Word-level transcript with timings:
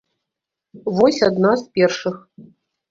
Вось 1.01 1.21
адна 1.31 1.51
з 1.63 1.71
першых. 1.79 2.15